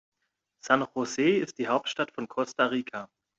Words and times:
San 0.63 0.81
José 0.95 1.37
ist 1.43 1.59
die 1.59 1.67
Hauptstadt 1.67 2.09
von 2.11 2.27
Costa 2.27 2.65
Rica. 2.65 3.07